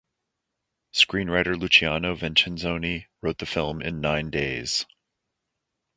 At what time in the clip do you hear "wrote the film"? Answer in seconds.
3.21-3.83